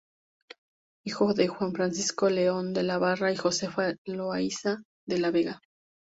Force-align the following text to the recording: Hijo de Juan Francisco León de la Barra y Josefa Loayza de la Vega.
Hijo 1.05 1.35
de 1.35 1.47
Juan 1.47 1.73
Francisco 1.73 2.27
León 2.27 2.73
de 2.73 2.81
la 2.81 2.97
Barra 2.97 3.31
y 3.31 3.35
Josefa 3.35 3.93
Loayza 4.05 4.81
de 5.07 5.19
la 5.19 5.29
Vega. 5.29 5.61